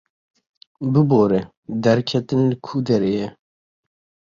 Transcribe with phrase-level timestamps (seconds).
[0.93, 1.39] Bibore,
[1.83, 3.27] derketin li ku derê ye?